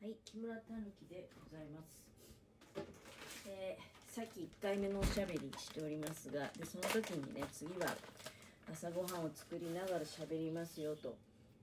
[0.00, 2.06] はい、木村たぬきでございます。
[3.48, 7.86] えーさっき1回目のおしゃべりしておりますが、でその時にね、次は
[8.72, 11.16] 朝ごはんを作りながらしゃべりますよと、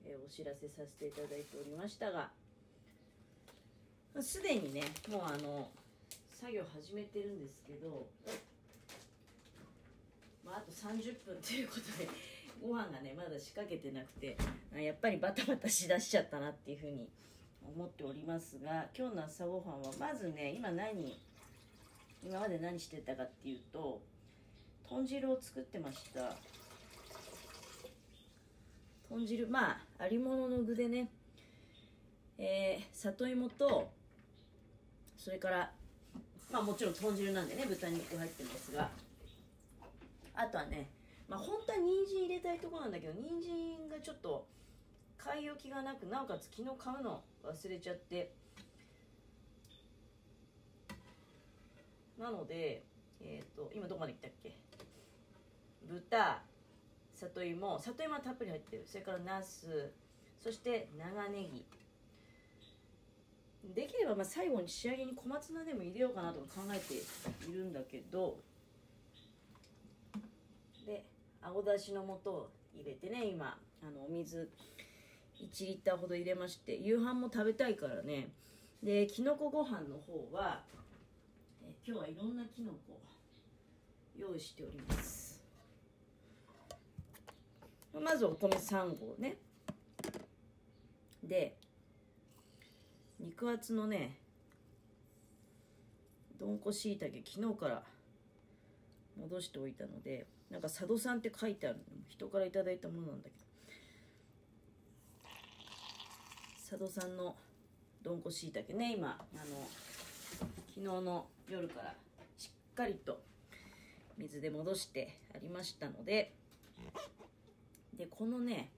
[0.05, 2.29] えーお知らせさせていただいておりましたが、
[4.19, 5.69] すでにね、もうあの、
[6.29, 8.05] 作業始めてるんですけど、
[10.45, 12.09] まあ、あと30分ということで、
[12.61, 14.35] ご飯がね、まだ仕掛けてなくて、
[14.75, 17.07] やっぱりバタバタしだしちゃったなっていうふうに
[17.75, 21.17] 思っておりますが今日の朝ごはんはまずね今何
[22.23, 24.01] 今まで何してたかっていうと
[24.89, 26.35] 豚汁を作ってました。
[29.09, 31.09] 豚汁まあありものの具でね
[32.37, 33.89] えー、里芋と
[35.15, 35.71] それから
[36.51, 38.89] まあもちろん豚汁なんでね豚肉入ってますが
[40.35, 40.89] あとはね
[41.29, 44.45] まあ本当は人参入れたいとこなんだけど人参がちょっと
[45.17, 48.31] 買い置きがなくなおかつ昨日買うの忘れちゃって。
[52.17, 52.83] なので、
[53.21, 54.55] えー、と今どこまで行ったっけ？
[55.87, 56.41] 豚
[57.15, 58.83] 里芋里芋はたっぷり入ってる。
[58.85, 59.91] それからナス
[60.41, 61.65] そして長ネギ。
[63.73, 66.93] できればまあ最後に仕上げに小松菜でも入れようかなとか考えて
[67.49, 68.37] いるんだけど。
[70.85, 71.03] で
[71.41, 74.49] 青だしの素を入れてね今あのお水
[75.41, 78.29] 1リッターほど入れまして夕飯も食べたいからね。
[78.81, 80.63] できのこご飯の方は
[81.63, 82.99] え今日はいろんなきのこ
[84.17, 85.43] 用意しております。
[87.93, 89.37] まずお米3合ね。
[91.23, 91.57] で
[93.19, 94.19] 肉厚のね
[96.39, 97.83] どんこしいたけ昨日から
[99.17, 102.65] 戻しておいたのでなんか佐渡さんって書いてある人からいいたも
[103.01, 103.54] のなんだけど。
[106.75, 107.33] 佐渡さんの
[108.03, 108.95] どんこしいたけね。
[108.97, 109.65] 今あの
[110.75, 111.95] 昨日の夜から
[112.37, 113.21] しっかりと
[114.17, 116.33] 水で戻してありましたので。
[117.97, 118.71] でこのね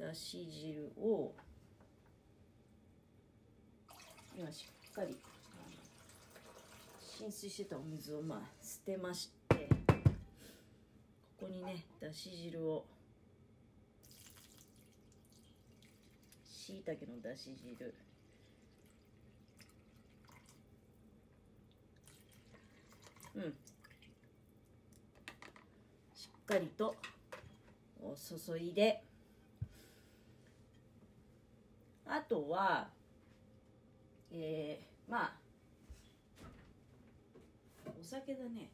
[0.00, 1.32] だし汁を
[4.36, 5.16] 今しっかり
[6.98, 9.68] 浸水してたお水をまあ捨てまして。
[11.38, 12.84] ここにねだし汁を
[16.64, 17.94] しいたけのだし汁。
[23.34, 23.42] うん。
[26.14, 26.96] しっかりと
[28.00, 29.02] お注いで。
[32.06, 32.88] あとは
[34.32, 35.32] えー、まあ
[38.00, 38.70] お酒だね。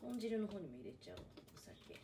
[0.00, 1.16] 豚汁の方にも入れちゃう
[1.52, 2.00] お酒。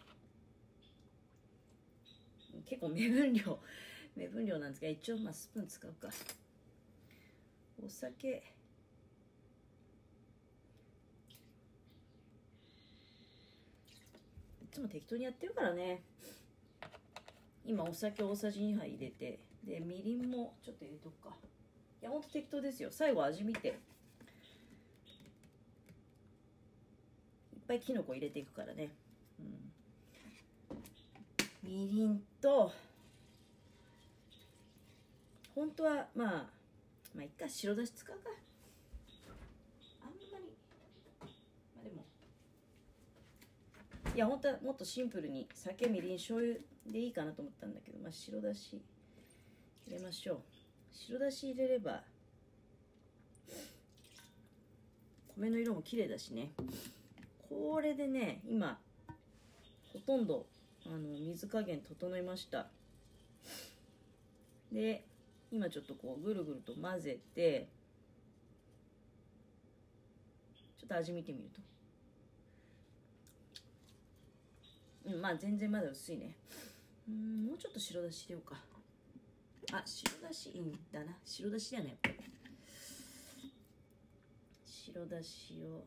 [2.68, 3.60] 結構目分量
[4.16, 6.08] 目分量なんですが一応まあスプーン使うか。
[7.84, 8.42] お酒。
[14.62, 16.02] いつも適当にやってるからね。
[17.64, 21.36] 今お酒大さじ2杯入れてでみりんもちょっと入れとくか。
[22.00, 22.90] いやほんと適当ですよ。
[22.90, 23.68] 最後味見て。
[23.68, 23.74] いっ
[27.68, 28.90] ぱいきのこ入れていくからね、
[31.64, 32.72] うん、みりんと
[35.54, 36.28] 本当はまあ
[37.14, 38.30] まあいっか白だし使うか。
[40.02, 40.44] あんまり。
[41.76, 42.04] まあでも
[44.14, 46.54] いや本当はもっとシンプルに酒みりん醤油
[46.86, 48.80] でいいかなと思ったんだけどまあ白だし
[49.86, 50.40] 入れましょう。
[50.92, 52.02] 白だし入れれば
[55.36, 56.52] 米の色も綺麗だしね。
[57.48, 58.78] これでね今
[59.92, 60.46] ほとんど
[60.86, 62.68] あの水加減整いました。
[64.72, 65.04] で
[65.52, 67.68] 今ちょっとこうぐるぐると混ぜて
[70.78, 71.50] ちょっと味見てみる
[75.04, 75.10] と。
[75.12, 76.34] うんまあ全然まだ薄いね。
[77.06, 78.56] うんもうちょっと白だし入れようか。
[79.72, 81.14] あ白だしいいんだな。
[81.24, 81.88] 白だしだね。
[81.88, 82.16] やっぱり
[84.64, 85.84] 白だしを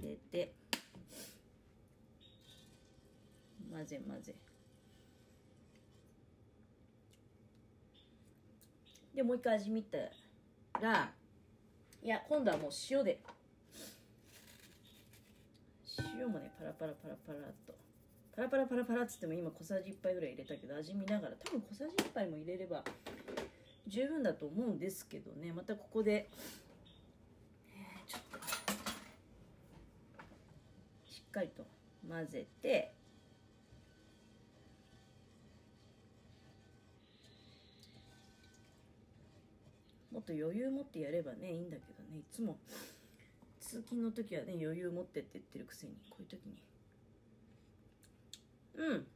[0.00, 0.54] 入れて
[3.72, 4.34] 混ぜ混ぜ。
[9.14, 9.98] でもう一回味見た
[10.80, 11.12] ら
[12.02, 13.20] いや今度はもう塩で。
[16.18, 17.74] 塩もねパラパラパラパラっと。
[18.34, 22.82] パラパラパラパラっつっても今小さじ1杯ぐらい入れたけど味見ながら多分小さじ1杯も入れれば
[23.86, 25.52] 十分だと思うんですけどね。
[25.52, 26.30] またここで
[28.08, 28.38] ちょっと
[31.12, 31.66] しっかりと
[32.08, 32.94] 混ぜて
[40.22, 42.18] っと余裕持ってやればねいいんだけどね。
[42.18, 42.56] いつも
[43.60, 46.62] 通勤の時はね余裕持ってって言ってるくせにこういう時に。
[48.76, 49.06] うん。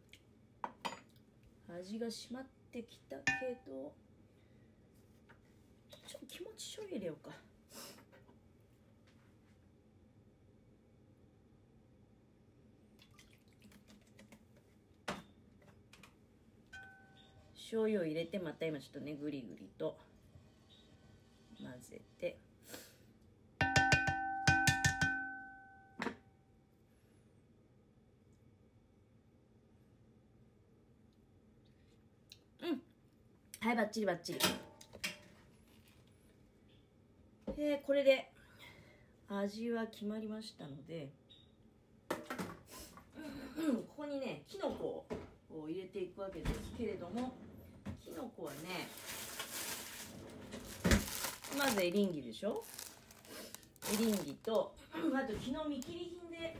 [1.79, 3.93] 味が締まってきたけど
[5.91, 7.35] ちょっと気持ち醤油入れようか。
[17.55, 19.99] 醤油を入れてまた今ちょっとねぐりぐりと。
[21.63, 22.39] 混ぜて。
[32.63, 32.83] うん。
[33.61, 34.39] はいバッチリバッチリ。
[37.59, 38.31] え、これで
[39.29, 41.11] 味は決まりましたので、
[43.57, 45.07] うん、ここにねきのこ
[45.51, 47.33] を入れていくわけですけれども。
[48.07, 48.87] きのこはね
[51.59, 52.63] まずエリンギでしょ？
[53.93, 56.57] エリンギとあと昨日見切り品で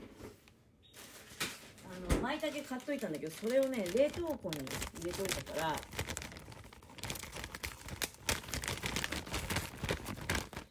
[2.09, 4.59] あの舞茸買っといたんだけどそれをね冷凍庫に
[4.99, 5.67] 入れといたから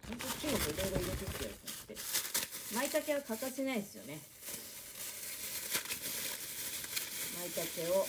[0.08, 1.94] 本当きのこいろいろ入れてってやると思って。
[2.74, 4.18] 舞茸は欠かせないですよね。
[7.38, 8.06] 舞茸を。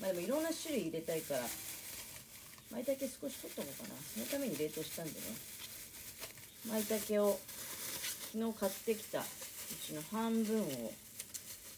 [0.00, 1.40] まあでもいろんな種類入れたいから。
[2.72, 3.94] 舞茸少し取っとこうかな？
[4.14, 5.18] そのために冷凍したんでね。
[6.68, 7.40] 舞茸を
[8.32, 9.22] 昨日買ってきたう
[9.84, 10.92] ちの半分を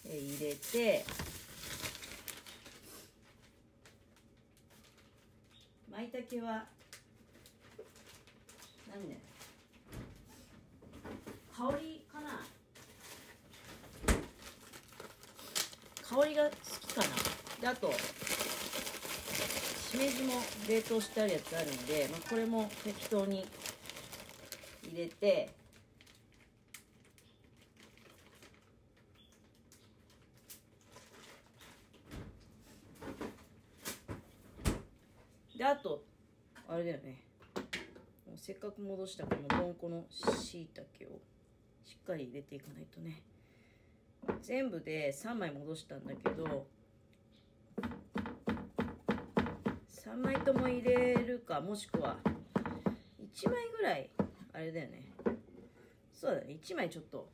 [0.05, 1.05] 入れて
[5.91, 6.65] 舞茸は
[8.93, 9.19] 何ね
[11.57, 12.45] 香りかな？
[16.03, 16.51] 香りが好
[16.81, 17.07] きかな？
[17.61, 17.93] であと
[19.93, 20.33] しめじも
[20.67, 23.47] 冷凍してあるやつあるんで、まあ、これも適当に
[24.91, 25.51] 入れて
[35.59, 36.03] であと
[36.67, 37.21] あれだよね。
[38.37, 41.11] せっかく戻したこのどんこのしいたけを
[41.85, 43.21] しっかり入れていかないとね。
[44.41, 46.67] 全部で3枚戻したんだけど
[50.13, 52.17] 3枚とも入れるかもしくは
[53.35, 54.11] 1枚ぐらい
[54.53, 55.11] あれだよね。
[56.13, 56.59] そうだね。
[56.63, 57.31] 1枚ちょっと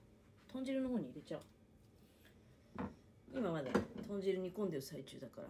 [0.53, 1.41] 豚汁の方に入れちゃお
[2.85, 2.87] う。
[3.35, 3.73] 今まで
[4.07, 5.49] 豚汁煮込んでる最中だから。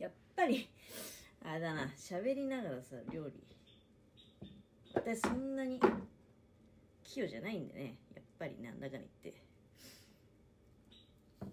[0.00, 0.68] やっぱり
[1.46, 1.86] あれだな。
[1.96, 3.32] 喋りながらさ料理。
[4.92, 5.78] 私そんなに
[7.04, 7.96] 器用じゃないんでね。
[8.12, 9.40] やっぱりなんだかに言って。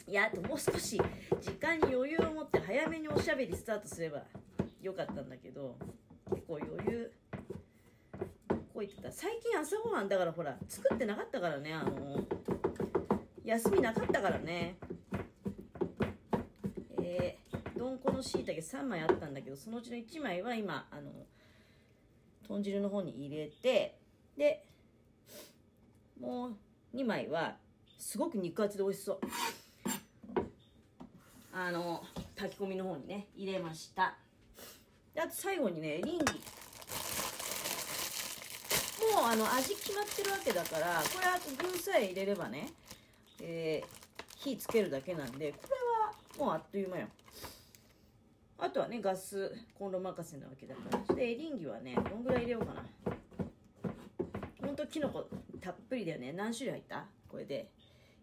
[0.08, 1.00] いやあともう少し
[1.40, 4.26] 時間に余裕を持って早めにおしゃべりスタートすれば
[4.88, 5.76] よかったんだけど
[6.32, 7.12] 結構余裕。
[8.50, 9.12] こう言ってた。
[9.12, 12.24] 最近朝ごはんだからほら作ってなかったからねあの
[13.44, 14.78] 休みなかったからね。
[17.02, 21.12] えー、どんこのしいたけ3枚あったんだけどそのうちの1枚は今あの
[22.48, 23.98] 豚汁の方に入れて
[24.38, 24.64] で
[26.22, 26.56] もう
[26.96, 27.58] 2枚は
[27.98, 29.20] すごく肉厚で美味しそう。
[31.52, 32.04] あの
[32.36, 34.18] 炊き込みの方にね入れました。
[35.18, 36.26] であと最後にねエリンギ。
[39.16, 42.70] もうあの味決まってるわけだからこれあと具さえ入れればね、
[43.42, 43.88] えー、
[44.36, 45.58] 火つけるだけなんでこ
[46.38, 47.08] れはもうあっという間よ。
[48.60, 51.16] あとはねガスコンロ任せなわけだから。
[51.16, 52.84] でエリンギはねどんぐらい入れようかな。
[54.68, 55.28] ほんときのこ
[55.60, 56.32] たっぷりだよね。
[56.34, 57.08] 何種類入った？
[57.28, 57.72] これで。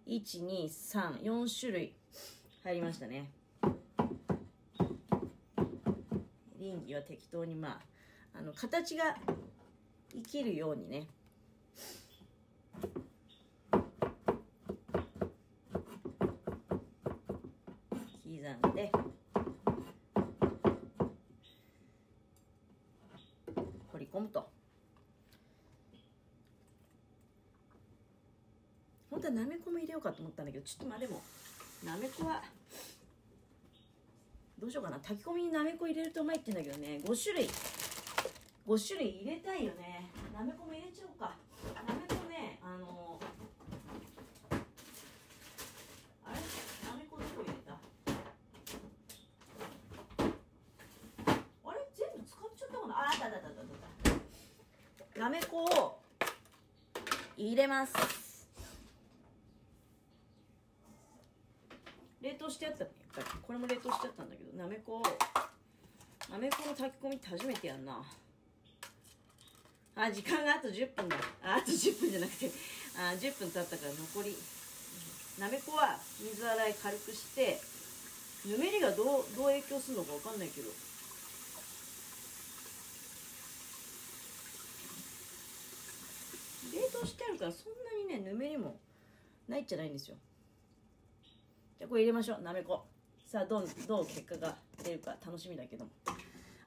[0.07, 1.93] 1234種類
[2.63, 3.33] 入りましたね。
[6.65, 7.79] 倫理は適当にま
[8.35, 9.17] ああの形が
[10.15, 11.07] 生きるようにね。
[18.25, 18.91] 刻んで。
[23.93, 24.49] 掘り込むと。
[29.11, 31.23] 本当はなめこも入れようかと思ったんだけどちょっとまあでも
[31.85, 32.43] なめこは
[34.65, 34.97] どうしようかな。
[34.97, 36.99] 炊き込みになめこ入れるとうまいって言うんだけどね。
[37.05, 37.47] 5種類。
[38.67, 40.09] 5種類入れたいよね。
[40.33, 41.37] なめこも入れちゃおうか。
[41.87, 43.21] なめこねあの
[46.25, 46.37] あれ？
[46.89, 47.75] なめこどこ入れた？
[51.69, 51.81] あれ？
[51.95, 52.95] 全部使っちゃったかな？
[52.95, 53.53] ああったあったあったあ
[54.17, 54.17] っ
[55.13, 56.01] たなめこを
[57.37, 57.93] 入れます。
[62.23, 62.91] 冷凍してあったね
[63.47, 64.04] これも冷凍しちゃっ
[64.65, 65.03] なめこ
[66.33, 68.03] なめこの炊き込みって初めてやんな。
[69.95, 71.17] あ時間があと10分だ。
[71.45, 72.51] ああと10分じゃなくて。
[72.97, 74.35] あ10分経ったから残り。
[75.39, 77.61] なめこは水洗い軽くして
[78.47, 79.07] ぬめりがどう
[79.37, 80.71] どう影響するのか分かんないけど。
[86.73, 88.79] 冷凍してあるからそんなにねぬめりも
[89.47, 90.17] ないっちゃないんですよ。
[91.77, 92.41] じゃあこれ入れましょう。
[92.41, 92.87] なめこ
[93.35, 95.91] さあどうどう結果が出るか楽しみだけども。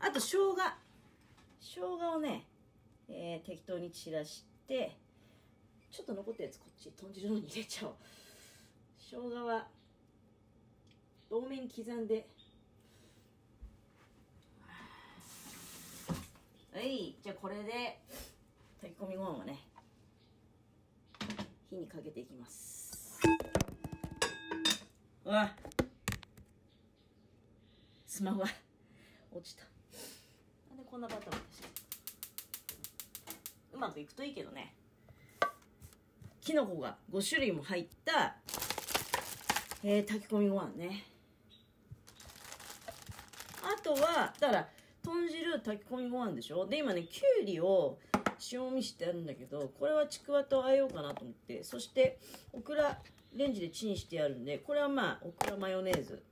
[0.01, 0.53] あと生姜。
[1.61, 2.45] 生姜をね、
[3.07, 4.97] えー、適当に散らして
[5.89, 7.93] ちょっと残ったやつこっち豚汁のに入れちゃおう。
[8.99, 9.65] 生姜は
[11.29, 12.27] 多めに刻んで。
[16.73, 17.15] はい。
[17.23, 18.01] じゃあこれで
[18.81, 19.57] 炊き込みご飯はね
[21.69, 23.21] 火にかけていきます。
[25.23, 25.55] うわ。
[28.17, 28.47] スマホが。
[29.31, 29.61] 落ちた。
[30.71, 31.67] なんでこんなバタバタして
[33.73, 34.73] うまくいくといいけどね。
[36.41, 38.37] きのこが5種類も入った、
[39.83, 41.03] えー、炊き込みご飯ね。
[43.61, 44.67] あとはだから
[45.03, 46.65] 豚汁炊き込みご飯でしょ？
[46.65, 47.99] で今ねきゅうりを
[48.51, 51.63] 塩もみしてあるんだけどこれはちくわと和えようかなと思って。
[51.63, 52.17] そして
[52.51, 52.97] オクラ
[53.35, 56.23] レンジでチンしてあるんでこれはまあオクラマヨネーズ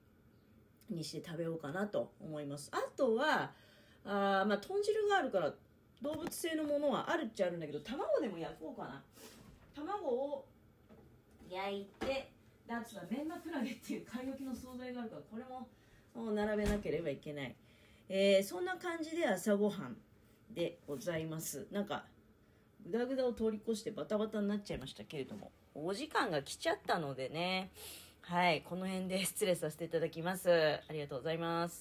[0.90, 2.70] にして食べようかなと思います。
[2.72, 3.52] あとは
[4.06, 5.54] あまあ豚汁があるから
[6.02, 9.02] 動物性のものはあるっちゃあるんだけど卵でも焼こうかな。
[9.76, 10.46] 卵を
[11.50, 12.32] 焼いて
[12.68, 17.56] であとはメンマクラゲっていう買い置きの惣菜があるからこれも並べなければいけない、
[18.10, 19.98] えー、そんな感じで朝ごはん
[20.54, 21.68] でございます。
[21.72, 22.06] なんか
[22.86, 27.72] グダグダを通り越してバタバタになっちゃいましたけれどもお時間が来ちゃったのでね。
[28.28, 30.50] はいこの辺で失礼させていただきます。
[30.88, 31.74] ありがとうございます。